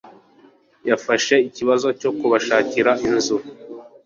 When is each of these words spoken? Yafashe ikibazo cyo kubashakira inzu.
Yafashe 0.89 1.35
ikibazo 1.47 1.87
cyo 1.99 2.11
kubashakira 2.17 2.91
inzu. 3.07 3.37